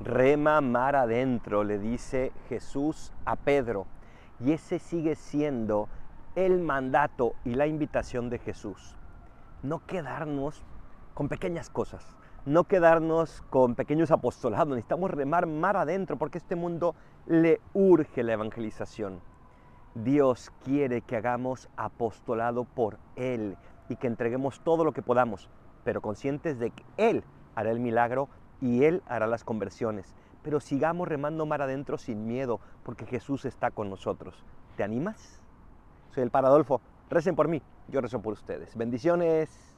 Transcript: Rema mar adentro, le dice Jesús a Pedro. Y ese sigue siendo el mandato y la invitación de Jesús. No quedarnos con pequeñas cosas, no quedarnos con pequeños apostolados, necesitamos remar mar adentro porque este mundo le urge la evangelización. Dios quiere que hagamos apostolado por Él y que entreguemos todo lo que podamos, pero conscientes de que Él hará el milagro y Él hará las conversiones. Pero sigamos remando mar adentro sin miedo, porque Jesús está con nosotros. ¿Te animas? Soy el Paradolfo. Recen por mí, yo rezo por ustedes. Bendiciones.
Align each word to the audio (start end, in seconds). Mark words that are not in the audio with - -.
Rema 0.00 0.60
mar 0.60 0.96
adentro, 0.96 1.62
le 1.62 1.78
dice 1.78 2.32
Jesús 2.48 3.12
a 3.24 3.36
Pedro. 3.36 3.86
Y 4.40 4.52
ese 4.52 4.78
sigue 4.78 5.14
siendo 5.14 5.88
el 6.34 6.60
mandato 6.60 7.34
y 7.44 7.54
la 7.54 7.66
invitación 7.66 8.28
de 8.28 8.38
Jesús. 8.38 8.96
No 9.62 9.86
quedarnos 9.86 10.64
con 11.14 11.28
pequeñas 11.28 11.70
cosas, 11.70 12.16
no 12.44 12.64
quedarnos 12.64 13.42
con 13.50 13.76
pequeños 13.76 14.10
apostolados, 14.10 14.68
necesitamos 14.68 15.12
remar 15.12 15.46
mar 15.46 15.76
adentro 15.76 16.18
porque 16.18 16.38
este 16.38 16.56
mundo 16.56 16.96
le 17.26 17.60
urge 17.72 18.24
la 18.24 18.32
evangelización. 18.32 19.20
Dios 19.94 20.50
quiere 20.64 21.02
que 21.02 21.16
hagamos 21.16 21.68
apostolado 21.76 22.64
por 22.64 22.98
Él 23.14 23.56
y 23.88 23.96
que 23.96 24.08
entreguemos 24.08 24.60
todo 24.60 24.84
lo 24.84 24.92
que 24.92 25.02
podamos, 25.02 25.48
pero 25.84 26.02
conscientes 26.02 26.58
de 26.58 26.72
que 26.72 26.84
Él 26.96 27.22
hará 27.54 27.70
el 27.70 27.78
milagro 27.78 28.28
y 28.60 28.84
Él 28.84 29.02
hará 29.06 29.26
las 29.26 29.44
conversiones. 29.44 30.14
Pero 30.42 30.60
sigamos 30.60 31.08
remando 31.08 31.46
mar 31.46 31.62
adentro 31.62 31.98
sin 31.98 32.26
miedo, 32.26 32.60
porque 32.82 33.06
Jesús 33.06 33.44
está 33.44 33.70
con 33.70 33.88
nosotros. 33.88 34.44
¿Te 34.76 34.84
animas? 34.84 35.40
Soy 36.10 36.22
el 36.22 36.30
Paradolfo. 36.30 36.80
Recen 37.10 37.34
por 37.34 37.48
mí, 37.48 37.62
yo 37.88 38.00
rezo 38.00 38.20
por 38.20 38.34
ustedes. 38.34 38.76
Bendiciones. 38.76 39.73